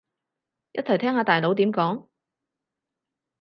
[0.71, 2.07] 一齊聽下大佬點講